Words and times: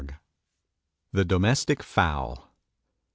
]THE 1.13 1.23
DOMESTIC 1.25 1.83
FOWL. 1.83 2.49